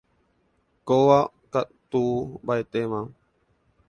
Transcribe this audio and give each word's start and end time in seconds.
Kóva 0.87 1.19
katu 1.53 2.01
mbaʼetéma. 2.45 2.99